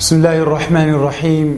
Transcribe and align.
بسم 0.00 0.16
الله 0.16 0.38
الرحمن 0.38 0.88
الرحيم 0.88 1.48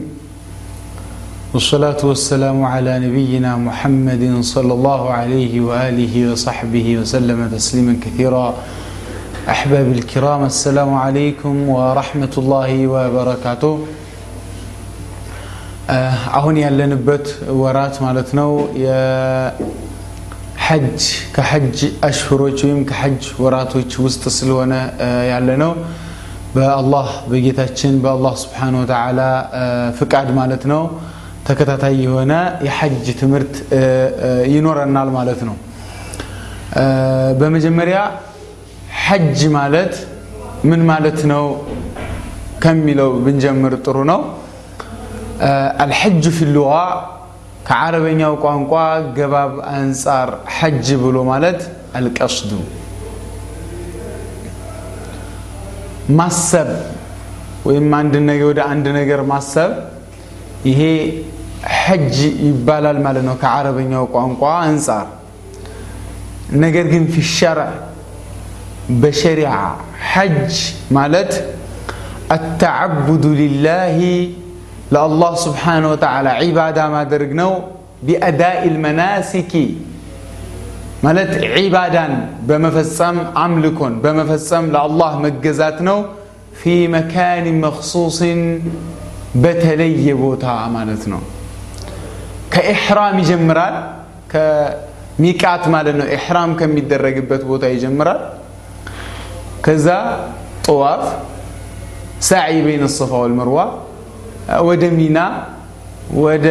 والصلاة 1.53 2.01
والسلام 2.03 2.63
على 2.63 2.99
نبينا 2.99 3.51
محمد 3.57 4.23
صلى 4.43 4.73
الله 4.73 5.01
عليه 5.11 5.53
وآله 5.61 6.31
وصحبه 6.31 6.87
وسلم 6.99 7.39
تسليما 7.55 7.93
كثيرا 8.05 8.47
أحباب 9.47 9.87
الكرام 9.91 10.41
السلام 10.45 10.91
عليكم 10.95 11.55
ورحمة 11.69 12.33
الله 12.37 12.71
وبركاته 12.87 13.73
አሁን 16.37 16.55
ያለንበት 16.57 17.25
ወራት 17.61 17.95
ማለት 18.05 18.29
ነው 18.37 18.51
የሐጅ 18.83 19.83
ከሐጅ 21.35 21.77
አሽሁሮች 22.07 22.57
ወይም 22.65 22.79
ከሐጅ 22.89 23.23
ወራቶች 23.43 23.91
ውስጥ 24.05 24.23
ስለሆነ 24.37 24.73
ያለ 25.31 25.49
ነው 25.63 25.71
በአላህ 26.55 27.07
በጌታችን 27.31 27.93
በአላህ 28.03 28.33
ስብሓን 28.43 28.75
ወተዓላ 28.81 29.21
ፍቃድ 29.99 30.29
ማለት 30.39 30.63
ነው 30.71 30.83
ተከታታይ 31.47 31.95
የሆነ 32.05 32.33
የሐጅ 32.67 33.07
ትምህርት 33.21 33.55
ይኖረናል 34.53 35.09
ማለት 35.17 35.41
ነው 35.49 35.55
በመጀመሪያ 37.41 37.97
ሐጅ 39.03 39.39
ማለት 39.57 39.93
ምን 40.69 40.81
ማለት 40.89 41.19
ነው 41.31 41.45
ከሚለው 42.63 43.11
ብንጀምር 43.25 43.73
ጥሩ 43.85 43.97
ነው 44.11 44.21
አልሐጅ 45.83 46.25
ፊ 46.37 46.47
ሉጋ 46.55 46.71
ከዓረበኛው 47.67 48.33
ቋንቋ 48.43 48.73
ገባብ 49.17 49.53
አንጻር 49.75 50.29
ሐጅ 50.57 50.87
ብሎ 51.03 51.17
ማለት 51.31 51.59
አልቀስዱ 51.99 52.51
ማሰብ 56.19 56.69
ወይም 57.67 57.87
አንድ 57.99 58.15
ነገር 58.29 58.45
ወደ 58.51 58.61
አንድ 58.71 58.85
ነገር 58.99 59.21
ማሰብ 59.31 59.71
ይሄ 60.69 60.81
ሐጅ 61.79 62.15
ይባላል 62.47 62.97
ማለት 63.05 63.23
ነው 63.29 63.35
ከዓረበኛው 63.43 64.05
ቋንቋ 64.15 64.41
አንጻር 64.65 65.05
ነገር 66.63 66.85
ግን 66.93 67.03
ፊ 67.13 67.23
ሸርዕ 67.35 67.69
በሸሪዓ 69.01 69.53
ሐጅ 70.11 70.55
ማለት 70.97 71.31
አተዓቡዱ 72.35 73.23
ሊላሂ 73.41 73.99
ለአላህ 74.93 75.31
ስብሓን 75.45 75.83
ወተዓላ 75.91 76.27
ዒባዳ 76.43 76.79
ማድረግ 76.95 77.31
ነው 77.41 77.51
ቢአዳኢ 78.07 78.61
ልመናሲኪ 78.75 79.53
ማለት 81.05 81.31
ዒባዳን 81.55 82.13
በመፈጸም 82.47 83.17
አምልኮን 83.43 83.93
በመፈጸም 84.03 84.65
ለአላህ 84.75 85.11
መገዛት 85.25 85.77
ነው 85.87 85.97
ፊ 86.59 86.73
መካን 86.95 87.45
መክሱስን 87.63 88.41
በተለየ 89.43 90.07
ቦታ 90.23 90.45
ማለት 90.75 91.03
ነው 91.13 91.21
ከኢሕራም 92.53 93.15
ይጀምራል 93.21 93.75
ከሚቃት 94.33 95.63
ማለት 95.75 95.95
ነው 96.01 96.07
ኢሕራም 96.17 96.51
ከሚደረግበት 96.59 97.41
ቦታ 97.51 97.65
ይጀምራል 97.75 98.21
ከዛ 99.65 99.87
ጠዋፍ 100.67 101.03
ሳዒ 102.27 102.53
በይን 102.65 102.83
ሰፋ 102.97 103.11
ወልመርዋ 103.23 103.59
ወደ 104.69 104.83
ሚና 104.99 105.19
ወደ 106.23 106.47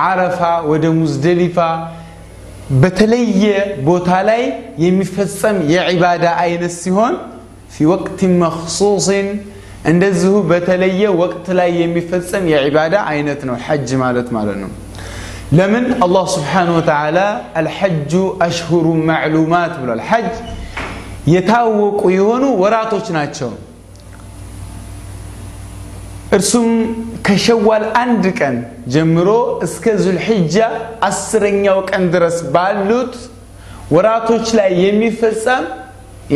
ዓረፋ 0.00 0.40
ወደ 0.70 0.84
ሙዝደሊፋ 0.98 1.58
በተለየ 2.82 3.42
ቦታ 3.88 4.10
ላይ 4.28 4.42
የሚፈጸም 4.84 5.56
የዒባዳ 5.72 6.26
አይነት 6.44 6.74
ሲሆን 6.82 7.14
ፊ 7.74 7.86
ወቅት 7.92 8.20
መክሱስን 8.42 9.26
እንደዚሁ 9.90 10.32
በተለየ 10.50 11.02
ወቅት 11.22 11.46
ላይ 11.58 11.70
የሚፈጸም 11.82 12.44
የዒባዳ 12.52 12.94
አይነት 13.12 13.40
ነው 13.48 13.56
ሐጅ 13.66 13.90
ማለት 14.04 14.28
ማለት 14.36 14.58
ነው 14.62 14.70
ለምን 15.58 15.86
አላህ 16.04 16.24
ስብሓን 16.34 16.68
ወተዓላ 16.76 17.18
አልሐጁ 17.60 18.12
አሽሁሩ 18.46 18.86
ማዕሉማት 19.08 19.74
ብሏል 19.82 20.02
ሐጅ 20.10 20.30
የታወቁ 21.32 22.00
የሆኑ 22.16 22.44
ወራቶች 22.62 23.08
ናቸው 23.16 23.50
እርሱም 26.36 26.68
ከሸዋል 27.26 27.84
አንድ 28.02 28.24
ቀን 28.38 28.54
ጀምሮ 28.94 29.28
እስከ 29.66 29.84
ዙልሕጃ 30.04 30.56
አስረኛው 31.08 31.78
ቀን 31.90 32.04
ድረስ 32.14 32.36
ባሉት 32.54 33.14
ወራቶች 33.94 34.46
ላይ 34.58 34.70
የሚፈጸም 34.84 35.64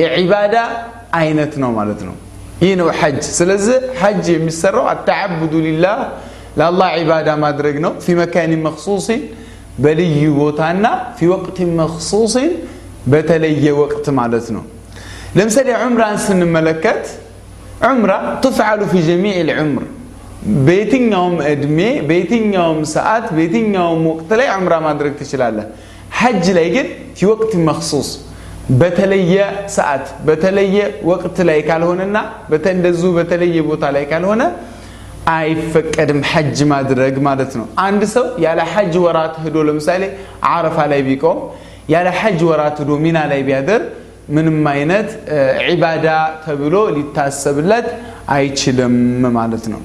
የዒባዳ 0.01 0.57
አይነት 1.21 1.53
ነው 1.63 1.71
ማለት 1.79 2.01
ነው 2.09 2.15
ይህ 2.63 2.73
ነው 2.81 2.89
ሐጅ 3.01 3.23
ስለዚህ 3.39 3.79
ሐጅ 4.01 4.25
የሚሰራው 4.35 4.87
አተዓቡዱ 4.93 5.55
ሊላህ 5.67 5.99
ለአላህ 6.59 6.89
ዒባዳ 7.01 7.29
ማድረግ 7.45 7.77
ነው 7.85 7.93
ፊ 8.05 8.15
መካን 8.21 8.53
መክሱሲን 8.67 9.23
በልዩ 9.85 10.21
ቦታና 10.39 10.87
ፊ 11.17 11.29
ወቅት 11.35 11.59
መክሱሲን 11.81 12.53
በተለየ 13.13 13.67
ወቅት 13.83 14.07
ማለት 14.21 14.47
ነው 14.57 14.63
ለምሳሌ 15.39 15.69
ዑምራን 15.81 16.17
ስንመለከት 16.27 17.03
ዑምራ 17.82 18.12
ትፍዓሉ 18.44 18.82
ፊ 18.90 19.02
ጀሚዕ 19.08 19.38
ልዑምር። 19.50 19.86
በየትኛውም 20.68 21.36
እድሜ 21.52 21.80
በየትኛውም 22.10 22.80
ሰዓት 22.94 23.26
በየትኛውም 23.36 24.02
ወቅት 24.12 24.30
ላይ 24.40 24.48
ዑምራ 24.56 24.74
ማድረግ 24.88 25.14
ትችላለህ። 25.20 25.66
ሐጅ 26.20 26.46
ላይ 26.58 26.68
ግን 26.76 26.88
ፊ 27.18 27.30
ወቅት 27.32 27.52
መክሱስ 27.68 28.10
በተለየ 28.82 29.36
ሰዓት 29.76 30.06
በተለየ 30.28 30.78
ወቅት 31.12 31.38
ላይ 31.50 31.60
ካልሆነና 31.70 32.18
እንደዚሁ 32.76 33.10
በተለየ 33.18 33.58
ቦታ 33.70 33.84
ላይ 33.96 34.04
ካልሆነ 34.12 34.42
አይፈቀድም 35.32 36.22
ሐጅ 36.32 36.60
ማድረግ 36.72 37.16
ማለት 37.28 37.52
ነው። 37.60 37.66
አንድ 37.86 38.04
ሰው 38.14 38.26
ያለ 38.46 38.60
ሐጅ 38.74 38.94
ወራት 39.06 39.36
ሂዶ 39.44 39.58
ለምሳሌ 39.68 40.04
አረፋ 40.52 40.78
ላይ 40.92 41.02
ቢቆም 41.08 41.40
ያለ 41.94 42.08
ሐጅ 42.20 42.40
ወራት 42.50 42.78
ሂዶ 42.82 42.92
ሚና 43.04 43.20
ላይ 43.32 43.42
ቢያደር 43.48 43.82
ምንም 44.37 44.59
አይነት 44.73 45.09
ዒባዳ 45.69 46.07
ተብሎ 46.45 46.77
ሊታሰብለት 46.97 47.87
አይችልም 48.37 48.95
ማለት 49.37 49.65
ነው 49.73 49.83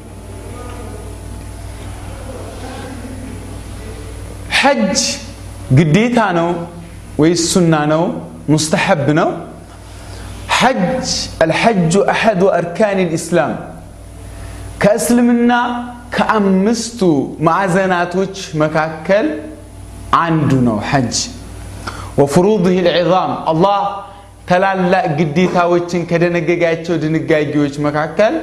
ሐጅ 4.59 5.02
ግዴታ 5.78 6.19
ነው 6.40 6.50
ወይስ 7.22 7.44
ሱና 7.53 7.75
ነው 7.94 8.03
ሙስተሐብ 8.53 9.06
ነው 9.19 9.30
ሐጅ 10.58 11.08
አልሐጁ 11.44 11.94
አሐዱ 12.14 12.42
አርካን 12.58 13.00
ልእስላም 13.03 13.53
ከእስልምና 14.84 15.53
ከአምስቱ 16.16 17.00
ማዕዘናቶች 17.47 18.36
መካከል 18.64 19.28
አንዱ 20.24 20.52
ነው 20.68 20.78
ሐጅ 20.90 21.16
ወፍሩድህ 22.19 22.78
ልዕዛም 22.88 23.34
አላህ 23.52 23.80
ታላላቅ 24.49 25.05
ግዴታዎችን 25.21 26.03
ከደነገጋቸው 26.11 26.95
ድንጋጌዎች 27.03 27.75
መካከል 27.87 28.34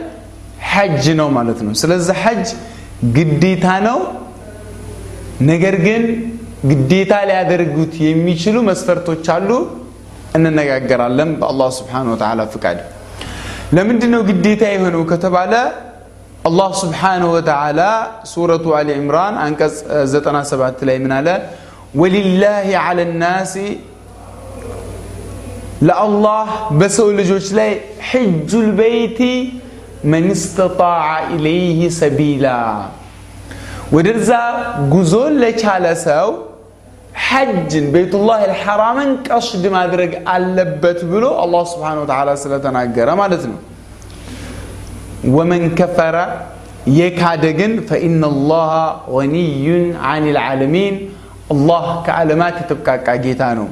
ሐጅ 0.72 1.06
ነው 1.20 1.28
ማለት 1.38 1.60
ነው። 1.66 1.74
ስለዚህ 1.82 2.18
ሐጅ 2.24 2.48
ግዴታ 3.18 3.68
ነው። 3.88 4.00
ነገር 5.50 5.76
ግን 5.86 6.04
ግዴታ 6.72 7.14
ሊያደርጉት 7.30 7.94
የሚችሉ 8.08 8.56
መስፈርቶች 8.70 9.26
አሉ። 9.36 9.50
እንነጋገራለን 10.38 11.32
በአላህ 11.40 11.70
ስብሓን 11.80 12.08
ወተዓላ 12.14 12.42
ፍቃድ። 12.54 12.78
ለምንድ 13.76 14.04
ነው 14.14 14.22
ግዴታ 14.30 14.64
የሆነው 14.74 15.04
ከተባለ 15.12 15.54
አላህ 16.48 16.70
ስብሓንሁ 16.82 17.28
ወተዓላ 17.36 17.82
ሱረቱ 18.32 18.66
አሊ 18.78 18.90
ዕምራን 19.02 19.36
አንቀጽ 19.44 19.76
97 20.14 20.82
ላይ 20.90 20.98
ምን 21.04 21.14
አለ? 21.18 21.28
ወሊላህ 22.02 22.56
ዓላ 22.82 23.00
ናሲ 23.22 23.54
ለአላህ 25.89 26.47
በሰው 26.79 27.09
ልጆች 27.21 27.47
ላይ 27.59 27.71
ሕጁ 28.09 28.51
ልበይቲ 28.67 29.21
መን 30.13 30.27
ስተጣዐ 30.43 31.07
ኢለይህ 31.35 31.81
ሰቢላ 32.01 32.47
ወደዛ 33.97 34.31
ጉዞን 34.93 35.35
ለቻለ 35.43 35.87
ሰው 36.07 36.29
ሐጅን 37.27 37.87
ቤቱላህ 37.95 38.41
ልሐራምን 38.51 39.11
ቀስድ 39.29 39.65
ማድረግ 39.77 40.13
አለበት 40.35 41.01
ብሎ 41.13 41.25
አላህ 41.45 41.63
ስብሓን 41.73 41.99
ወተዓላ 42.03 42.31
ስለተናገረ 42.43 43.09
ማለት 43.23 43.45
ነው 43.51 43.59
ወመን 45.37 45.65
ከፈረ 45.79 46.17
የካደ 46.99 47.45
ግን 47.59 47.73
ፈኢነ 47.89 48.23
ላሃ 48.51 48.73
ወኒዩን 49.17 49.87
አን 50.11 50.25
ልዓለሚን 50.37 50.95
አላህ 51.55 51.85
ከዓለማት 52.07 52.57
የተብቃቃ 52.63 53.09
ጌታ 53.25 53.43
ነው 53.59 53.69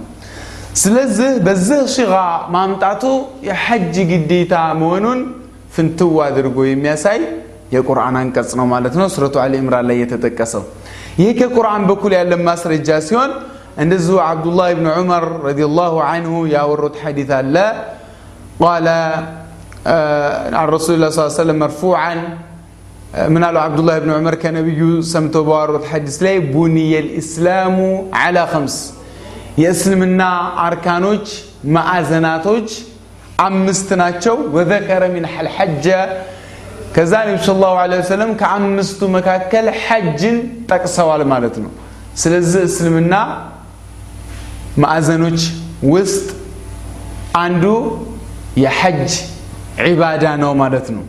ስለዚህ 0.82 1.30
በዚህ 1.46 1.80
ሲጋ 1.94 2.14
ማምጣቱ 2.54 3.02
የሐጅ 3.48 3.96
ግዴታ 4.10 4.54
መሆኑን 4.80 5.20
ፍንትው 5.74 6.12
አድርጎ 6.26 6.58
የሚያሳይ 6.70 7.20
የቁርአን 7.74 8.16
አንቀጽ 8.22 8.50
ነው 8.58 8.66
ማለት 8.74 8.94
ነው 9.00 9.06
ሱረቱ 9.14 9.36
አሊ 9.44 9.54
ኢምራን 9.62 9.86
ላይ 9.90 9.96
የተጠቀሰው 10.02 10.64
ይህ 11.20 11.30
ከቁርአን 11.40 11.82
በኩል 11.90 12.12
ያለ 12.18 12.32
ማስረጃ 12.48 12.88
ሲሆን 13.08 13.30
እንደዚሁ 13.84 14.16
አብዱላህ 14.26 14.68
ብን 14.78 14.86
ዑመር 14.98 15.24
ረዲየላሁ 15.46 15.94
አንሁ 16.12 16.34
ያወሩት 16.56 16.96
ሐዲት 17.04 17.32
አለ 17.40 17.56
ቃለ 18.62 18.88
عن 20.58 20.66
رسول 20.76 20.92
الله 20.96 21.10
صلى 21.10 21.20
الله 21.20 21.32
عليه 21.32 21.42
وسلم 21.42 21.58
مرفوعا 21.64 22.14
ምን 23.34 23.42
አሉ 23.48 23.56
አብዱላህ 23.66 23.96
ብን 24.02 24.10
ዑመር 24.16 24.34
ከነቢዩ 24.42 24.80
ሰምተው 25.12 25.42
ባወሩት 25.48 25.84
ሐዲስ 25.90 26.16
ላይ 26.26 26.36
ቡንየ 26.54 26.94
ልእስላሙ 27.06 27.76
ዓላ 28.22 28.38
ከምስ 28.52 28.76
የእስልምና 29.57 30.21
አርካኖች 30.65 31.25
ማዕዘናቶች 31.75 32.69
አምስት 33.39 33.89
ናቸው። 34.01 34.35
ወዘከረ 34.55 35.03
ሚን 35.13 35.25
ሐልሐጀ 35.33 35.85
ከዛ 36.95 37.13
ነቢ 37.27 37.37
ስ 37.43 37.53
ላሁ 37.61 37.71
ወሰለም 37.93 38.31
ከአምስቱ 38.41 39.01
መካከል 39.15 39.65
ሐጅን 39.83 40.37
ጠቅሰዋል 40.71 41.21
ማለት 41.31 41.55
ነው። 41.63 41.71
ስለዚህ 42.21 42.61
እስልምና 42.69 43.13
ማዕዘኖች 44.77 45.41
ውስጥ 45.93 46.25
አንዱ 47.41 47.63
የሐጅ 48.63 49.11
ዒባዳ 49.85 50.23
ነው 50.41 50.51
ማለት 50.61 50.87
ነው። 50.95 51.03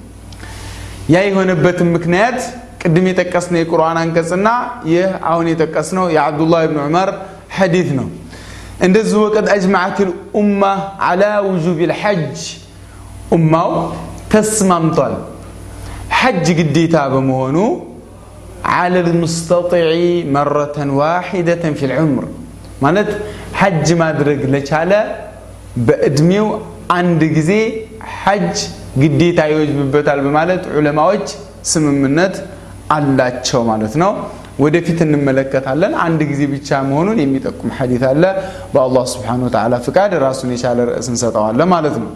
ያ 1.11 1.21
የሆነበትን 1.27 1.89
ምክንያት 1.97 2.39
ቅድም 2.83 3.07
የጠቀስነው 3.11 3.59
የቁርአን 3.61 3.99
አንቀጽና 4.03 4.49
ይህ 4.93 5.09
አሁን 5.31 5.47
የጠቀስነው 5.51 6.07
የአብዱላህ 6.15 6.61
ብን 6.71 6.81
ዑመር 6.85 7.11
ሐዲት 7.57 7.91
ነው 7.99 8.09
እንደዚሁ 8.88 9.20
ወቀድ 9.26 9.48
አጅማዓት 9.56 9.98
ልኡማ 10.10 10.62
ዓላ 11.08 11.24
ውጁብ 11.50 11.80
ልሐጅ 11.92 12.40
ኡማው 13.38 13.72
ተስማምቷል 14.34 15.16
ሐጅ 16.22 16.48
ግዴታ 16.60 16.96
በመሆኑ 17.16 17.58
على 18.78 19.00
المستطيع 19.08 19.90
مرة 20.38 20.78
واحدة 21.02 21.64
في 21.78 21.84
العمر 21.90 22.24
ማለት 22.86 23.10
ሐጅ 23.60 23.88
ማድረግ 24.02 24.40
ለቻለ 24.54 24.92
በእድሜው 25.88 26.48
አንድ 26.98 27.22
ጊዜ 27.38 27.52
ሐጅ 28.22 28.56
ግዴታ 29.02 29.40
ይወጅብበታል 29.52 30.20
በማለት 30.26 30.64
ዑለማዎች 30.78 31.26
ስምምነት 31.72 32.36
አላቸው 32.96 33.62
ማለት 33.72 33.94
ነው 34.04 34.12
ወደፊት 34.64 35.00
እንመለከታለን 35.06 35.94
አንድ 36.06 36.22
ጊዜ 36.30 36.42
ብቻ 36.54 36.80
መሆኑን 36.90 37.18
የሚጠቁም 37.24 37.72
ሐዲት 37.78 38.04
አለ 38.12 38.24
በአላህ 38.74 39.04
ስብሓን 39.14 39.42
ወተዓላ 39.48 39.76
ፍቃድ 39.88 40.14
ራሱን 40.26 40.52
የቻለ 40.56 40.80
ርዕስ 40.90 41.08
እንሰጠዋለን 41.14 41.70
ማለት 41.76 41.98
ነው 42.04 42.12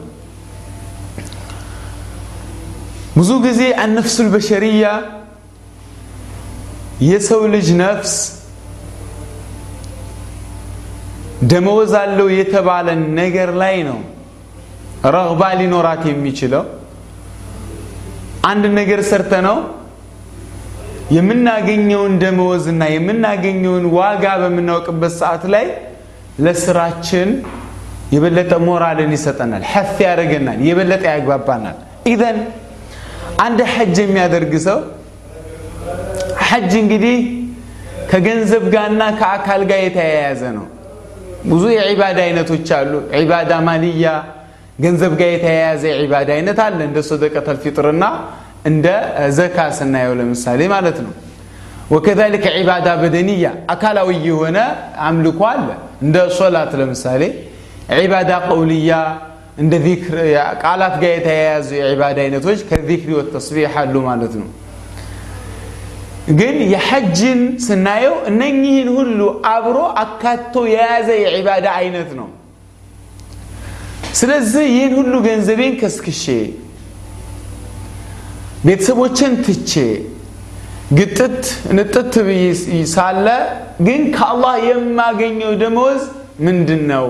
ብዙ 3.18 3.32
ጊዜ 3.46 3.62
አነፍሱል 3.86 4.28
በሸሪያ 4.34 4.86
የሰው 7.08 7.42
ልጅ 7.54 7.68
ነፍስ 7.82 8.14
ደመወዝ 11.52 11.94
አለው 12.02 12.28
የተባለ 12.40 12.88
ነገር 13.20 13.50
ላይ 13.62 13.76
ነው 13.88 14.00
ረግባ 15.16 15.44
ሊኖራት 15.60 16.04
የሚችለው 16.10 16.64
አንድ 18.50 18.66
ነገር 18.80 19.00
ሰርተ 19.10 19.34
ነው 19.48 19.58
የምናገኘውን 21.15 22.15
ደመወዝና 22.23 22.83
የምናገኘውን 22.93 23.85
ዋጋ 23.97 24.25
በምናውቅበት 24.43 25.13
ሰዓት 25.21 25.45
ላይ 25.55 25.67
ለስራችን 26.45 27.29
የበለጠ 28.15 28.53
ሞራልን 28.67 29.13
ይሰጠናል 29.17 29.63
ሐፍ 29.73 29.95
ያደርገናል 30.07 30.59
የበለጠ 30.69 31.05
ያግባባናል። 31.13 31.77
ኢዘን 32.11 32.39
አንድ 33.45 33.61
ሐጅ 33.73 33.97
የሚያደርግ 34.05 34.53
ሰው 34.67 34.79
ሐጅ 36.47 36.73
እንግዲህ 36.83 37.17
ከገንዘብ 38.11 38.65
ጋርና 38.75 39.03
ከአካል 39.21 39.63
ጋር 39.71 39.81
የተያያዘ 39.87 40.43
ነው። 40.59 40.67
ብዙ 41.51 41.65
የዒባዳ 41.77 42.19
አይነቶች 42.27 42.69
አሉ። 42.79 42.93
ዒባዳ 43.19 43.53
ማልያ 43.67 44.07
ገንዘብ 44.85 45.13
ጋር 45.21 45.31
የተያያዘ 45.35 45.83
የዒባዳ 45.93 46.29
አይነት 46.37 46.59
አለ። 46.65 46.79
እንደ 46.89 46.99
ሰደቀተል 47.11 47.59
እንደ 48.67 48.87
ዘካ 49.37 49.57
ስናየው 49.79 50.15
ለምሳሌ 50.21 50.61
ማለት 50.73 50.99
ነው። 51.05 51.13
ወከዛሊከ 51.91 52.47
ዒባዳ 52.57 52.89
በደንያ 53.01 53.45
አካላዊ 53.75 54.11
የሆነ 54.29 54.59
አምልኮ 55.09 55.41
አለ። 55.51 55.69
እንደ 56.05 56.17
ሶላት 56.39 56.73
ለምሳሌ 56.81 57.23
ዒባዳ 57.99 58.31
ቀውልያ 58.47 58.93
እንደ 59.59 59.75
ዚክር 59.85 60.17
ቃላት 60.63 60.95
ጋር 61.03 61.13
የተያያዙ 61.17 61.69
የዒባዳ 61.79 62.19
አይነቶች 62.25 62.61
ከዚክሪ 62.71 63.11
ወተስቢሕ 63.19 63.75
አሉ 63.83 63.95
ማለት 64.09 64.35
ነው። 64.41 64.49
ግን 66.39 66.57
የሐጅን 66.73 67.41
ስናየው 67.67 68.15
እነኚህን 68.31 68.89
ሁሉ 68.97 69.21
አብሮ 69.51 69.77
አካቶ 70.03 70.65
የያዘ 70.73 71.09
የዒባዳ 71.23 71.67
አይነት 71.81 72.11
ነው። 72.21 72.29
ስለዚህ 74.21 74.65
ይህን 74.73 74.93
ሁሉ 74.99 75.15
ገንዘቤን 75.27 75.75
ከስክሼ 75.81 76.25
ቤተሰቦችን 78.68 79.32
ትቼ 79.46 79.72
ግጥት 81.00 81.44
ንጥት 81.78 82.14
ብዬ 82.28 82.46
ሳለ 82.94 83.28
ግን 83.88 84.02
ከአላህ 84.16 84.56
የማገኘው 84.70 85.52
ደመወዝ 85.62 86.02
ምንድን 86.48 86.82
ነው 86.94 87.06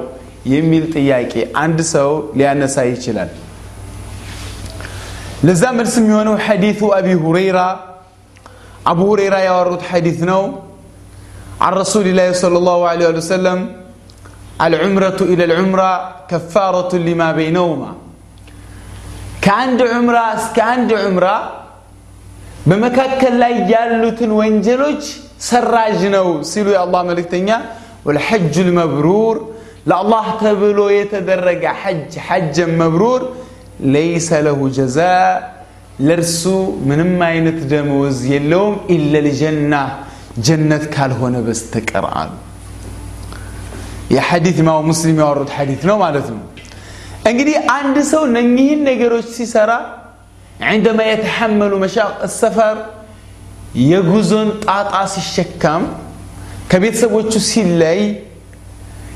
የሚል 0.54 0.84
ጥያቄ 0.96 1.34
አንድ 1.64 1.80
ሰው 1.94 2.10
ሊያነሳ 2.40 2.76
ይችላል 2.92 3.32
ለዛ 5.48 5.64
መልስ 5.78 5.94
የሚሆነው 6.02 6.36
ሐዲቱ 6.48 6.82
አቢ 6.98 7.08
ሁረይራ 7.26 7.60
አቡ 8.92 9.00
ሁረይራ 9.12 9.36
ያወሩት 9.50 9.86
ሐዲት 9.94 10.22
ነው 10.34 10.44
عن 11.66 11.74
رسول 11.84 12.06
الله 12.12 12.30
صلى 12.44 12.58
الله 12.62 12.80
عليه 12.92 13.08
وسلم 13.22 13.60
العمرة 14.68 15.20
إلى 15.32 15.44
العمرة 15.50 15.92
كفارة 16.32 16.92
لما 17.08 17.30
بينهما 17.40 17.90
ከአንድ 19.46 19.80
ዑምራ 19.92 20.18
እስከ 20.38 20.58
አንድ 20.74 20.90
ዑምራ 21.02 21.28
በመካከል 22.70 23.34
ላይ 23.44 23.54
ያሉትን 23.74 24.32
ወንጀሎች 24.40 25.04
ሰራዥ 25.48 26.02
ነው 26.16 26.28
ሲሉ 26.50 26.68
የአላህ 26.76 27.02
መልእክተኛ 27.10 27.50
ወልሐጁ 28.08 28.56
ልመብሩር 28.68 29.38
ለአላህ 29.90 30.26
ተብሎ 30.42 30.80
የተደረገ 30.96 31.64
ሐጅ 31.82 32.14
ሐጀን 32.28 32.72
መብሩር 32.82 33.22
ለይሰ 33.94 34.30
ለሁ 34.48 34.60
ጀዛ 34.78 34.98
ለእርሱ 36.08 36.44
ምንም 36.90 37.12
አይነት 37.30 37.60
ደመወዝ 37.72 38.20
የለውም 38.34 38.76
ኢለ 38.96 39.14
ልጀና 39.28 39.74
ጀነት 40.46 40.84
ካልሆነ 40.94 41.36
በስተቀር 41.48 42.06
አሉ 42.20 42.32
የሐዲት 44.16 44.60
ማው 44.68 44.80
ሙስሊም 44.90 45.18
ያወሩት 45.24 45.52
ሐዲት 45.58 45.84
ነው 45.90 45.98
ማለት 46.04 46.28
ነው 46.34 46.42
እንግዲህ 47.32 47.56
አንድ 47.78 47.98
ሰው 48.14 48.22
እነኚህን 48.30 48.82
ነገሮች 48.92 49.28
ሲሰራ 49.40 49.72
عندما 50.72 51.04
يتحمل 51.14 51.72
مشاق 51.84 52.14
السفر 52.30 52.76
የጉዞን 53.90 54.50
ጣጣ 54.66 54.94
ሲሸከም 55.14 55.84
ከቤተሰቦቹ 56.72 57.32
ሲለይ 57.52 58.02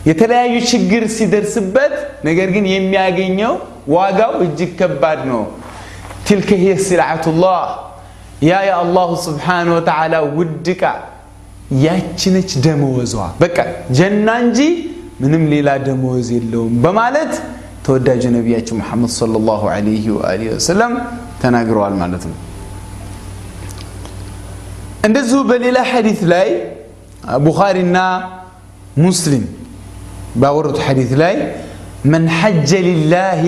የተለያዩ 0.09 0.55
ችግር 0.71 1.03
ሲደርስበት 1.17 1.93
ነገር 2.27 2.47
ግን 2.55 2.65
የሚያገኘው 2.73 3.53
ዋጋው 3.95 4.33
እጅግ 4.45 4.71
ከባድ 4.81 5.21
ነው 5.31 5.43
تلك 6.29 6.49
هي 6.63 6.69
سلعة 6.89 7.25
الله 7.33 7.61
يا 8.51 8.59
يا 8.69 8.75
الله 8.85 9.09
سبحانه 9.27 9.71
وتعالى 9.77 10.17
ውድቃ 10.37 10.83
ያችነች 11.85 12.51
ደመወዟ 12.65 13.13
በቃ 13.43 13.57
ጀና 13.97 14.27
እንጂ 14.45 14.59
ምንም 15.21 15.43
ሌላ 15.53 15.69
ደመወዝ 15.87 16.27
የለውም 16.37 16.73
በማለት 16.85 17.33
ተወዳጁ 17.90 18.24
ነቢያችን 18.34 18.76
ሙሐመድ 18.80 19.10
ሰለላሁ 19.20 19.62
ዐለይሂ 19.74 20.04
ወአሊሂ 20.16 20.48
ወሰለም 20.56 20.92
ተናግረዋል 21.42 21.94
ማለት 22.02 22.24
ነው። 22.30 22.36
እንደዚሁ 25.08 25.38
በሌላ 25.48 25.78
ሐዲት 25.90 26.20
ላይ 26.32 26.48
ቡኻሪና 27.46 27.98
ሙስሊም 29.04 29.44
ባወሩት 30.42 30.78
ሐዲት 30.86 31.12
ላይ 31.22 31.34
መን 32.12 32.24
ሐጀ 32.38 32.70
ሊላሂ 32.86 33.44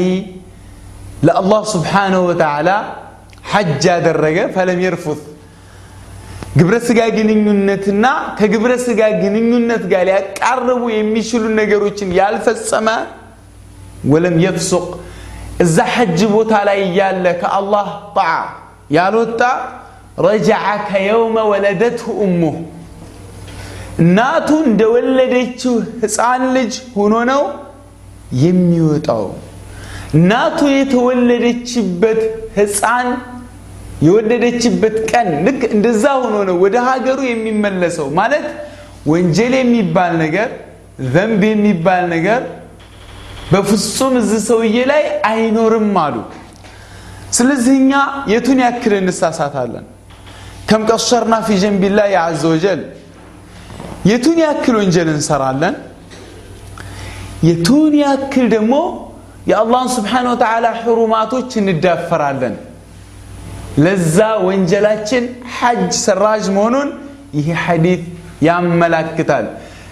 ለአላህ 1.28 1.62
ስብሓንሁ 1.74 2.20
ወተዓላ 2.30 2.70
ሐጅ 3.52 3.82
ያደረገ 3.92 4.38
ፈለም 4.56 4.82
የርፉት 4.86 5.22
ግብረ 6.58 6.76
ስጋ 6.88 7.00
ግንኙነትና 7.16 8.06
ከግብረ 8.38 8.72
ስጋ 8.86 9.02
ግንኙነት 9.22 9.84
ጋር 9.92 10.04
ሊያቃርቡ 10.10 10.82
የሚችሉ 10.98 11.44
ነገሮችን 11.60 12.10
ያልፈጸመ 12.20 12.88
ወለም 14.12 14.36
የፍሱቅ 14.44 14.86
እዛ 15.64 15.76
ሐጅ 15.94 16.20
ቦታ 16.34 16.52
ላይ 16.68 16.78
እያለ 16.86 17.24
ከአላህ 17.40 17.86
ጣዓ 18.16 18.30
ያልወጣ 18.96 19.40
ረጃዓ 20.26 20.66
ከየውመ 20.88 21.36
ወለደትሁ 21.50 22.08
እሙህ። 22.26 22.56
እናቱ 24.02 24.48
እንደወለደችው 24.68 25.74
ህፃን 26.02 26.42
ልጅ 26.56 26.72
ሆኖ 26.96 27.14
ነው 27.30 27.42
የሚወጣው። 28.44 29.24
እናቱ 30.14 30.58
የተወለደችበት 30.76 32.20
ህፃን 32.58 33.08
የወለደችበት 34.06 34.96
ቀን 35.10 35.28
ልክ 35.46 35.60
እንደዛ 35.74 36.04
ሆኖ 36.22 36.36
ነው 36.48 36.56
ወደ 36.64 36.76
ሀገሩ 36.88 37.18
የሚመለሰው። 37.30 38.08
ማለት 38.18 38.46
ወንጀል 39.12 39.54
የሚባል 39.60 40.12
ነገር 40.24 40.48
ዘንብ 41.14 41.42
የሚባል 41.50 42.02
ነገር 42.14 42.40
በፍጹም 43.52 44.14
እዚህ 44.20 44.40
ሰውዬ 44.48 44.76
ላይ 44.90 45.02
አይኖርም 45.30 45.94
አሉ። 46.04 46.16
ስለዚህ 47.36 47.74
እኛ 47.82 47.92
የቱን 48.32 48.58
ያክል 48.64 48.92
እንሳሳታለን? 48.98 49.84
ከም 50.68 50.82
ቀሰርና 50.90 51.34
ፊ 51.46 51.56
ጀንቢላህ 51.62 52.06
አዘ 52.22 52.42
ወጀል። 52.52 52.80
የቱን 54.10 54.38
ያክል 54.44 54.74
ወንጀል 54.80 55.08
እንሰራለን? 55.14 55.74
የቱን 57.48 57.94
ያክል 58.04 58.46
ደግሞ 58.54 58.74
የአላህን 59.50 59.88
ስብሓን 59.96 60.26
ወተዓላ 60.32 60.66
ሕሩማቶች 60.80 61.50
እንዳፈራለን? 61.62 62.54
ለዛ 63.78 64.16
ወንጀላችን 64.46 65.24
ሐጅ 65.56 65.90
ሰራጅ 66.04 66.44
መሆኑን 66.56 66.88
ይህ 67.36 67.48
ሐዲት 67.64 68.02
ያመላክታል 68.46 69.46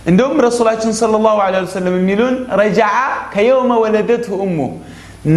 እንደውም 0.07 0.39
ረሱላችን 0.47 0.93
صለ 1.01 1.15
ላሁ 1.25 1.39
ለ 1.55 1.59
ወሰለም 1.65 1.95
የሚሉን 1.99 2.37
ረጃዓ 2.61 2.95
ከየውመ 3.35 3.73
ወለደትሁ 3.83 4.37
እሙ 4.47 4.59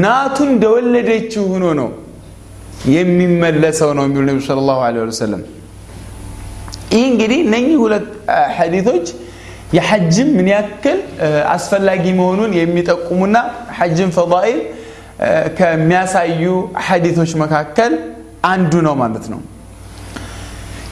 ናቱ 0.04 0.38
እንደወለደችው 0.52 1.44
ሆኖ 1.54 1.66
ነው 1.80 1.90
የሚመለሰው 2.94 3.90
ነው 3.98 4.04
የሚሉ 4.08 4.22
ነቢ 4.30 4.40
ስለ 4.48 4.60
ላሁ 4.70 4.80
ለ 4.96 5.06
ወሰለም። 5.06 5.42
ይህ 6.96 7.04
እንግዲህ 7.12 7.40
እነኚህ 7.46 7.76
ሁለት 7.84 8.08
ሐዲቶች 8.58 9.06
የሐጅም 9.78 10.30
ምን 10.38 10.48
ያክል 10.54 11.00
አስፈላጊ 11.54 12.04
መሆኑን 12.20 12.52
የሚጠቁሙና 12.60 13.38
ሐጅን 13.78 14.12
ፈዳኢል 14.18 14.60
ከሚያሳዩ 15.60 16.44
ሐዲቶች 16.88 17.32
መካከል 17.44 17.94
አንዱ 18.52 18.74
ነው 18.88 18.96
ማለት 19.02 19.26
ነው 19.34 19.42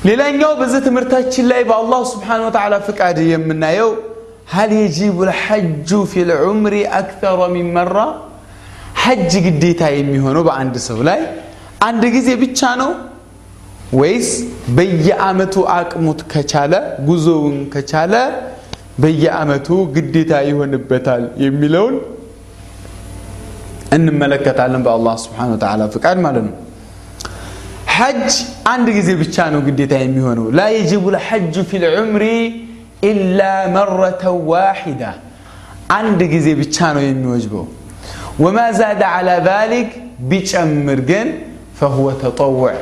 ሌላኛው 0.10 0.52
በዚህ 0.60 0.80
ትምህርታችን 0.86 1.46
ላይ 1.52 1.62
በአላህ 1.70 2.00
ስብሓን 2.12 2.42
ወተዓላ 2.46 2.76
ፍቃድ 2.88 3.18
የምናየው 3.32 3.90
ሀል 4.54 4.72
የጂቡ 4.78 5.18
ልሐጁ 5.30 5.90
ፊ 6.12 6.24
ልዑምሪ 6.30 6.76
አክተረ 7.00 7.40
ሚን 7.54 7.68
መራ 7.76 7.98
ሐጅ 9.04 9.34
ግዴታ 9.46 9.84
የሚሆነው 9.98 10.44
በአንድ 10.48 10.76
ሰው 10.88 11.00
ላይ 11.10 11.20
አንድ 11.88 12.04
ጊዜ 12.16 12.30
ብቻ 12.44 12.72
ነው 12.82 12.92
ወይስ 14.00 14.30
በየአመቱ 14.78 15.56
አቅሙት 15.76 16.20
ከቻለ 16.34 16.74
ጉዞውን 17.08 17.56
ከቻለ 17.74 18.14
በየአመቱ 19.04 19.68
ግዴታ 19.96 20.34
ይሆንበታል 20.50 21.24
የሚለውን 21.46 21.96
እንመለከታለን 23.98 24.84
በአላህ 24.86 25.16
ስብሓን 25.24 25.50
ወተዓላ 25.56 25.84
ፍቃድ 25.96 26.18
ማለት 26.26 26.46
ነው 26.50 26.56
ሐጅ 28.01 28.33
አንድ 28.73 28.87
ጊዜ 28.97 29.11
ብቻ 29.23 29.37
ነው 29.55 29.61
ግዴታ 29.67 29.95
የሚሆነው 30.05 30.47
ላ 30.59 30.65
የጅቡ 30.77 31.05
ልሐጁ 31.17 31.55
ፊ 31.71 31.81
ልዑምሪ 31.85 32.25
ኢላ 33.11 33.41
መረተ 33.77 34.23
ዋሒዳ 34.51 35.03
አንድ 35.99 36.21
ጊዜ 36.35 36.47
ብቻ 36.63 36.77
ነው 36.97 37.03
የሚወጅበው 37.07 37.67
ወማ 38.45 38.59
ዛደ 38.81 39.03
ዓላ 39.17 39.31
ዛሊክ 39.49 39.91
ቢጨምር 40.31 41.01
ግን 41.11 41.29
ፈሁወ 41.79 42.09
ተጠውዕ 42.23 42.75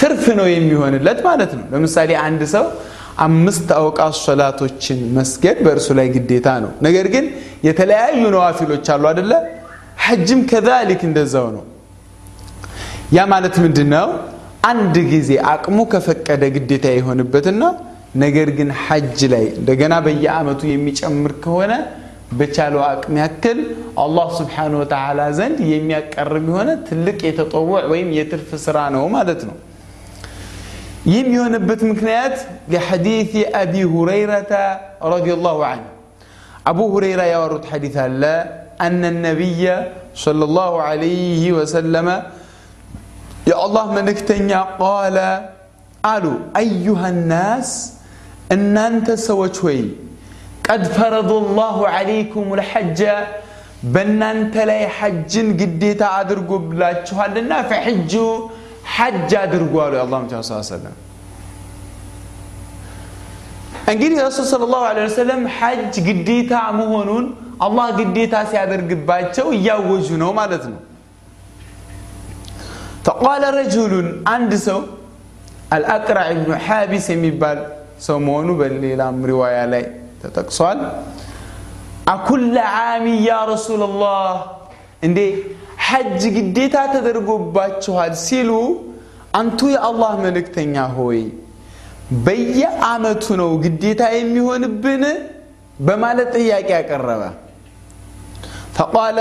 ትርፍ 0.00 0.24
ነው 0.38 0.46
የሚሆንለት 0.54 1.18
ማለት 1.28 1.52
ነው 1.58 1.64
ለምሳሌ 1.72 2.10
አንድ 2.26 2.42
ሰው 2.54 2.64
አምስት 3.26 3.68
አውቃት 3.78 4.16
ሶላቶችን 4.24 4.98
መስገድ 5.18 5.58
በእርሱ 5.66 5.88
ላይ 5.98 6.08
ግዴታ 6.16 6.48
ነው 6.64 6.72
ነገር 6.86 7.06
ግን 7.14 7.26
የተለያዩ 7.68 8.22
ነዋፊሎች 8.34 8.88
አሉ 8.94 9.04
አደለ 9.12 9.32
ሐጅም 10.06 10.40
ከዛሊክ 10.50 11.02
እንደዛው 11.08 11.46
ነው 11.56 11.64
ያ 13.16 13.24
ማለት 13.32 13.56
ምንድን 13.64 13.88
ነው 13.96 14.08
عند 14.63 14.95
جزي 15.11 15.39
أقمك 15.39 15.97
فكده 15.97 16.47
قد 16.55 16.71
تايهون 16.83 17.19
بتنا 17.33 17.69
نجرجن 18.21 18.69
حج 18.83 19.19
لي 19.31 19.45
دجنا 19.67 19.97
بيا 20.05 20.29
عمتو 20.37 20.67
يميش 20.73 20.99
أمرك 21.09 21.43
هنا 21.47 21.77
بتشالو 22.39 22.79
أقم 22.93 23.17
يأكل 23.17 23.59
الله 24.05 24.27
سبحانه 24.39 24.77
وتعالى 24.81 25.25
زند 25.39 25.59
يمي 25.73 25.93
أقرب 25.97 26.45
هنا 26.57 26.73
تلك 26.89 27.19
يتطوع 27.29 27.81
ويم 27.91 28.09
يترف 28.19 28.49
سرانه 28.65 28.99
وما 29.05 29.21
دتنو 29.29 29.55
يمي 31.13 31.37
هنا 31.45 31.57
بتمكنات 31.69 32.37
لحديث 32.71 33.31
أبي 33.63 33.83
هريرة 33.95 34.51
رضي 35.13 35.31
الله 35.37 35.57
عنه 35.65 35.85
أبو 36.71 36.83
هريرة 36.97 37.23
يورد 37.35 37.63
حديث 37.71 37.95
الله 37.97 38.37
أن 38.87 39.01
النبي 39.13 39.63
صلى 40.25 40.43
الله 40.49 40.71
عليه 40.89 41.43
وسلم 41.57 42.07
የአላህ 43.49 43.85
መልእክተኛ 43.97 44.49
ቃለ 44.79 45.17
አሉ 46.03 46.25
አዩሃ 46.59 47.01
ናስ 47.31 47.69
እናንተ 48.55 49.07
ሰዎች 49.27 49.55
ሆይ 49.65 49.79
ቀድ 50.67 50.83
ፈረዱ 50.95 51.29
ላሁ 51.59 51.77
ዓለይኩም 51.93 52.47
ልሐጀ 52.59 53.01
በእናንተ 53.93 54.55
ላይ 54.69 54.81
ሐጅን 54.97 55.47
ግዴታ 55.59 56.01
አድርጎብላችኋልና 56.19 57.53
ፈሕጁ 57.71 58.13
ሐጅ 58.95 59.31
አድርጉ 59.43 59.73
አሉ 59.85 59.93
የአላህ 59.99 60.19
መቻ 60.25 60.33
ሰለም 60.69 60.95
እንግዲህ 63.91 64.17
ረሱል 64.27 64.45
ስለ 64.51 64.63
ላሁ 64.73 64.83
ለ 64.97 65.01
ወሰለም 65.07 65.41
ሐጅ 65.57 65.93
ግዴታ 66.07 66.53
መሆኑን 66.79 67.25
አላህ 67.65 67.87
ግዴታ 67.99 68.35
ሲያደርግባቸው 68.51 69.47
እያወጁ 69.57 70.07
ነው 70.23 70.31
ማለት 70.39 70.63
ነው 70.71 70.79
فقال 73.06 73.42
رجل 73.60 73.92
عند 74.32 74.52
سو 74.66 74.78
الأقرع 75.76 76.26
بن 76.40 76.50
حابس 76.66 77.06
የሚባል 77.14 77.58
ሰው 78.06 78.16
መሆኑ 78.26 78.48
በሌላም 78.60 79.16
ሪዋያ 79.30 79.58
ላይ 79.72 79.84
ተጠቅሷል 80.22 80.78
አኩለ 82.14 82.54
ዓሚ 82.80 83.06
ያ 83.28 83.32
ረሱላላህ 83.52 84.34
እንዴ 85.06 85.18
ሐጅ 85.86 86.22
ግዴታ 86.36 86.76
ተደርጎባችኋል 86.94 88.12
ሲሉ 88.26 88.50
አንቱ 89.40 89.60
የአላህ 89.74 90.12
መልእክተኛ 90.26 90.74
ሆይ 90.98 91.20
በየአመቱ 92.26 93.24
ነው 93.40 93.50
ግዴታ 93.64 94.02
የሚሆንብን 94.18 95.04
በማለት 95.78 96.28
ጥያቄ 96.36 96.68
ያቀረበ 96.78 97.22
ፈቃለ 98.78 99.18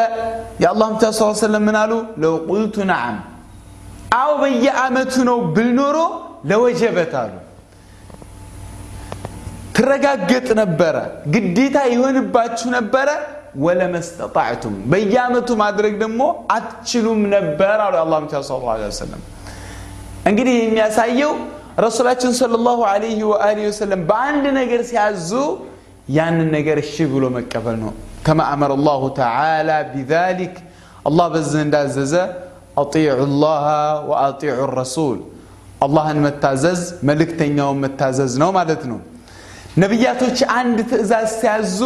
የአላህ 0.64 0.88
ምታ 0.94 1.06
ስ 1.18 1.32
ሰለም 1.48 1.64
ምን 1.68 1.78
አሉ 1.84 1.94
ለው 2.24 2.36
ቁልቱ 2.50 2.76
ነዓም 2.92 3.18
አው 4.17 4.33
በየአመቱ 4.41 5.15
ነው 5.29 5.39
ብል 5.57 5.71
ኖሮ 5.79 5.99
ለወጀበት 6.51 7.13
አሉ። 7.21 7.33
ትረጋገጥ 9.77 10.49
ነበረ 10.61 10.97
ግዴታ 11.35 11.77
ይሆንባችሁ 11.93 12.69
ነበረ። 12.79 13.09
ወለመስተጣዕቱም 13.65 14.75
በየአመቱ 14.91 15.49
ማድረግ 15.63 15.95
ደግሞ 16.03 16.21
አትችሉም 16.57 17.21
ነበር 17.33 17.79
አሉ 17.87 17.95
አላ 18.03 18.19
ስ 18.43 18.53
ሰለም 19.01 19.23
እንግዲህ 20.31 20.55
የሚያሳየው 20.61 21.33
ረሱላችን 21.85 22.33
صለ 22.41 22.55
ላሁ 22.67 22.81
አለህ 22.91 23.19
ወአሊ 23.31 23.59
ወሰለም 23.69 24.01
በአንድ 24.09 24.45
ነገር 24.59 24.81
ሲያዙ 24.91 25.31
ያንን 26.17 26.49
ነገር 26.57 26.79
እሺ 26.85 26.95
ብሎ 27.13 27.25
መቀበል 27.37 27.77
ነው። 27.83 27.91
ከማ 28.27 28.41
አመረ 28.53 28.73
ላሁ 28.87 29.03
ተዓላ 29.19 29.71
ቢዛሊክ 29.93 30.55
አላህ 31.07 31.27
በዚህ 31.35 31.61
እንዳዘዘ 31.67 32.15
አጢዑ 32.82 33.20
ላህ 33.44 33.66
ወአጢዑ 34.10 34.58
ረሱል 34.80 35.18
አላህን 35.86 36.20
መታዘዝ 36.26 36.82
መልእክተኛውን 37.10 37.80
መታዘዝ 37.86 38.34
ነው 38.44 38.50
ማለት 38.60 38.84
ነው 38.92 39.00
ነቢያቶች 39.84 40.40
አንድ 40.60 40.78
ትእዛዝ 40.92 41.30
ሲያዙ 41.40 41.80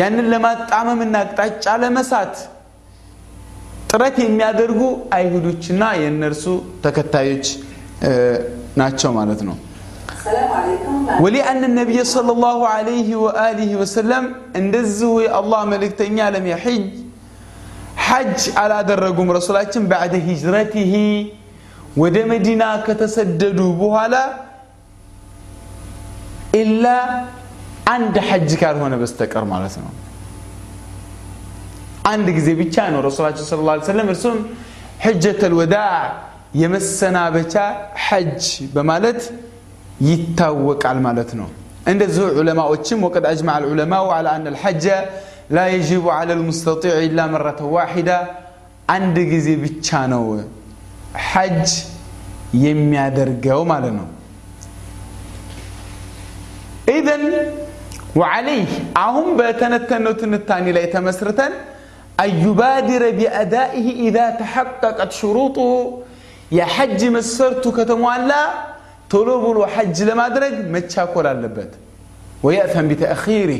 ያንን 0.00 0.26
ለማጣመምና 0.32 1.16
አቅጣጫ 1.24 1.64
ለመሳት 1.82 2.34
ጥረት 3.90 4.16
የሚያደርጉ 4.24 4.80
አይሁዶችና 5.16 5.82
የእነርሱ 6.02 6.44
ተከታዮች 6.86 7.46
ናቸው 8.82 9.12
ማለት 9.20 9.42
ነው 9.50 9.56
ولأن 11.24 11.62
النبي 11.70 11.98
صلى 12.14 12.30
الله 12.36 12.58
عليه 12.76 13.08
وآله 13.24 13.70
وسلم 13.80 14.24
እንደዚሁ 14.60 15.10
የአላህ 15.26 15.60
መልእክተኛ 15.72 16.18
ለም 16.34 16.46
የሕጅ 17.96 18.06
ሐጅ 18.06 18.42
አላደረጉም 18.62 19.28
ረሱላችን 19.36 19.82
ባዕደ 19.90 20.14
ሂጅረቲሂ 20.26 20.92
ወደ 22.02 22.16
መዲና 22.30 22.62
ከተሰደዱ 22.86 23.58
በኋላ 23.80 24.14
ኢላ 26.60 26.86
አንድ 27.92 28.16
ሐጅ 28.28 28.50
ካልሆነ 28.62 28.94
በስተቀር 29.02 29.44
ማለት 29.52 29.74
ነው 29.82 29.90
አንድ 32.12 32.26
ጊዜ 32.38 32.48
ብቻ 32.60 32.76
ነው 32.94 33.00
ረሱላችን 33.08 33.46
ስለ 33.50 33.60
ላ 33.68 33.74
ሰለም 33.88 34.08
እርሱም 34.14 34.38
ሕጀተ 35.04 35.42
ልወዳዕ 35.52 35.94
የመሰናበቻ 36.62 37.54
ሐጅ 38.06 38.44
በማለት 38.74 39.20
ይታወቃል 40.08 40.98
ማለት 41.06 41.30
ነው 41.40 41.48
እንደዚሁ 41.92 42.24
ዑለማዎችም 42.40 42.98
ወቀድ 43.06 43.24
አጅማዕ 43.30 43.58
ልዑለማው 43.64 44.06
ዓላ 44.16 44.28
አን 44.36 44.44
ልሐጀ 44.54 44.86
لا 45.49 45.67
يجب 45.67 46.09
على 46.09 46.33
المستطيع 46.33 46.93
إلا 46.93 47.27
مرة 47.27 47.63
واحدة. 47.63 48.47
عند 48.89 49.19
جزي 49.19 49.55
بتشانو 49.55 50.39
حج 51.15 51.69
يميادرجو 52.53 53.63
مالنا 53.63 54.05
إذن 56.89 57.21
وعليه 58.15 58.65
أهم 58.97 59.37
بتنتنوت 59.37 60.23
الثاني 60.23 60.71
لا 60.71 60.81
يتمسرة 60.81 61.39
أن 62.19 62.29
يبادر 62.29 63.11
بأدائه 63.11 63.87
إذا 64.07 64.29
تحققت 64.29 65.11
شروطه 65.11 65.99
يا 66.51 66.65
حج 66.65 67.05
مسرت 67.05 67.67
كتموالا 67.67 68.43
تلوب 69.09 69.61
الحج 69.61 70.03
لما 70.03 70.27
درج 70.27 70.53
متشاكل 70.53 71.27
اللبت 71.27 71.71
ويأثم 72.43 72.87
بتأخيره 72.87 73.59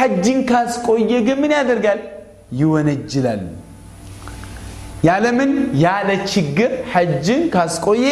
ሐጅን 0.00 0.38
ካስቆየ 0.50 1.12
ግን 1.26 1.38
ምን 1.42 1.52
ያደርጋል 1.58 2.00
ይወነጅላል 2.60 3.42
ያለምን 5.08 5.52
ያለ 5.84 6.10
ችግር 6.32 6.70
ሐጅን 6.94 7.42
ካስቆየ 7.54 8.06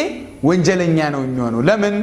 ወንጀለኛ 0.49 0.99
ነው 1.17 1.23
የሚሆነው 1.27 1.63
ለምን 1.71 1.97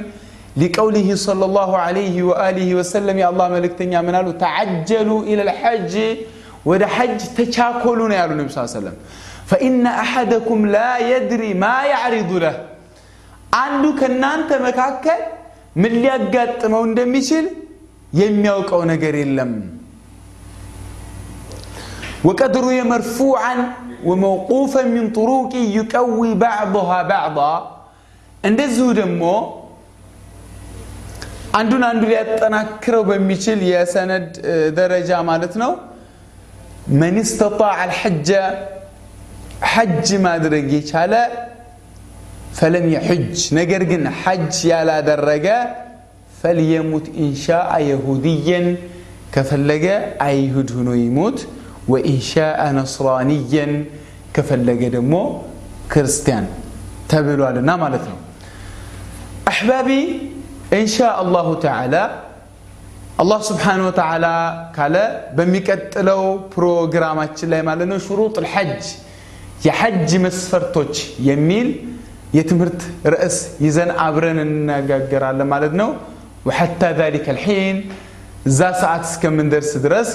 لقوله 0.63 1.07
صلى 1.27 1.43
الله 1.49 1.71
عليه 1.85 2.15
وآله 2.29 2.69
وسلم 2.79 3.15
يا 3.23 3.27
الله 3.31 3.47
ملكتني 3.55 3.95
من 4.07 4.13
قالوا 4.17 4.39
تعجلوا 4.45 5.21
إلى 5.29 5.41
الحج. 5.47 5.95
وده 6.69 6.87
حج 6.95 7.19
تشاكلون 7.37 8.11
يا 8.17 8.23
النبي 8.25 8.49
صلى 8.51 8.59
الله 8.61 8.71
عليه 8.71 8.79
وسلم 8.79 8.97
فإن 9.49 9.83
أحدكم 10.05 10.59
لا 10.75 10.91
يدري 11.11 11.51
ما 11.63 11.77
يعرض 11.91 12.31
له 12.43 12.55
አንዱ 13.63 13.83
ከእናንተ 13.99 14.49
መካከል 14.67 15.19
ምን 15.81 15.93
ሊያጋጥመው 16.03 16.81
እንደሚችል 16.89 17.45
የሚያውቀው 18.21 18.81
ነገር 18.91 19.13
የለም። 19.21 19.51
وقد 22.26 22.52
روي 22.64 22.80
مرفوعا 22.92 23.54
وموقوفا 24.08 24.82
من 24.94 25.04
طرق 25.18 25.52
يقوي 25.78 26.30
بعضها 26.46 26.98
بعضا 27.14 27.52
እንደዚሁ 28.44 28.86
ደግሞ 29.00 29.22
አንዱን 31.58 31.82
አንዱ 31.90 32.02
ሊያጠናክረው 32.10 33.02
በሚችል 33.10 33.60
የሰነድ 33.70 34.28
ደረጃ 34.78 35.10
ማለት 35.30 35.54
ነው 35.62 35.72
መን 37.00 37.16
ስተጣዕ 37.30 37.72
አልሐጀ 37.84 38.28
ሐጅ 39.72 40.08
ማድረግ 40.26 40.66
የቻለ 40.76 41.14
ፈለም 42.58 42.86
የሕጅ 42.94 43.38
ነገር 43.58 43.82
ግን 43.90 44.02
ሐጅ 44.22 44.54
ያላደረገ 44.72 45.46
ፈልየሙት 46.40 47.06
ኢንሻአ 47.24 47.70
የሁድየን 47.90 48.66
ከፈለገ 49.34 49.86
አይሁድ 50.26 50.70
ሆኖ 50.76 50.90
ይሙት 51.04 51.38
ወኢንሻአ 51.92 52.62
ነስራንየን 52.78 53.72
ከፈለገ 54.36 54.82
ደግሞ 54.96 55.14
ክርስቲያን 55.92 56.46
ተብሏልና 57.12 57.70
ማለት 57.84 58.04
ነው 58.10 58.18
አሕባቢ 59.52 59.88
ኢንሻ 60.80 60.96
አላሁ 61.22 61.48
ተዓላ 61.64 61.94
አላህ 63.22 63.40
ስብሓን 63.48 63.80
ወተዓላ 63.86 64.26
ካለ 64.76 64.96
በሚቀጥለው 65.38 66.22
ፕሮግራማችን 66.54 67.48
ላይ 67.52 67.62
ማለት 67.68 67.88
ነው 67.92 67.98
ሽሩጥ 68.06 68.36
ልሐጅ 68.44 68.84
የሐጅ 69.66 70.10
መስፈርቶች 70.26 70.94
የሚል 71.28 71.68
የትምህርት 72.38 72.80
ርዕስ 73.14 73.36
ይዘን 73.66 73.90
አብረን 74.06 74.40
እንነጋገራለን 74.46 75.50
ማለት 75.56 75.74
ነው 75.82 75.90
وحتى 76.48 76.88
ذلك 77.00 77.26
الحين 77.34 77.76
ذا 78.58 78.68
ساعات 78.80 79.02
اسكمن 79.08 79.46
درس 79.54 79.72
درس 79.84 80.10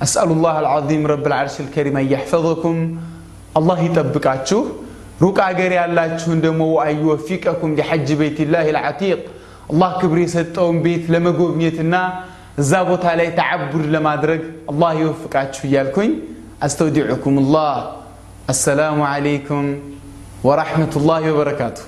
أسأل 0.00 0.28
الله 0.36 0.54
العظيم 0.58 1.02
رب 1.06 1.24
العرش 1.26 1.56
الكريم 1.64 1.94
أن 1.96 2.06
يحفظكم 2.14 2.76
الله 3.58 3.78
يطبقاتشو 3.88 4.60
ሩቅ 5.20 5.38
አገር 5.46 5.72
ያላችሁን 5.78 6.38
ደግሞ 6.44 6.62
ወአን 6.76 6.96
ዩወፊቀኩም 7.02 7.74
ሊሐጅ 7.78 8.08
ቤትላህ 8.20 8.64
ልዓቲቅ 8.76 9.20
አላህ 9.72 9.90
ክብር 10.00 10.18
የሰጠውን 10.22 10.78
ቤት 10.84 11.04
ለመጎብኘትና 11.14 11.94
እዛ 12.62 12.72
ቦታ 12.90 13.04
ላይ 13.20 13.28
ተዓቡድ 13.38 13.84
ለማድረግ 13.94 14.42
አላህ 14.72 14.90
ይወፍቃችሁ 15.02 15.62
እያልኩኝ 15.70 16.10
አስተውዲዑኩም 16.66 17.38
ላህ 17.54 17.78
አሰላሙ 18.54 18.98
ዓለይኩም 19.12 19.66
ወራሕመቱላህ 20.48 21.24
ወበረካቱሁ 21.30 21.86